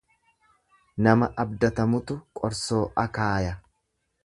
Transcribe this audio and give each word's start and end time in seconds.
Nama 1.07 1.27
abdatamutu 1.43 2.19
qoorsoo 2.41 2.83
akaaya. 3.07 3.55